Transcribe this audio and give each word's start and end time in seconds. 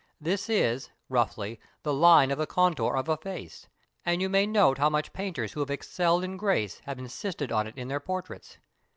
This 0.19 0.49
is, 0.49 0.89
roughly, 1.09 1.59
the 1.83 1.93
line 1.93 2.31
of 2.31 2.39
the 2.39 2.47
contour 2.47 2.95
of 2.97 3.07
a 3.07 3.17
face, 3.17 3.67
and 4.03 4.19
you 4.19 4.29
may 4.29 4.47
note 4.47 4.79
how 4.79 4.89
much 4.89 5.13
painters 5.13 5.53
who 5.53 5.59
have 5.59 5.69
excelled 5.69 6.23
in 6.23 6.37
grace 6.37 6.79
have 6.85 6.97
insisted 6.97 7.51
on 7.51 7.67
it 7.67 7.77
in 7.77 7.87
their 7.87 7.99
portraits. 7.99 8.57